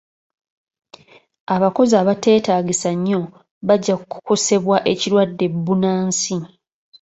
Abakozi 1.55 1.93
abateetaagisa 2.01 2.89
nnyo 2.95 3.21
bajja 3.67 3.95
kukosebwa 4.11 4.77
ekirwadde 4.91 5.45
bbunansi. 5.53 6.35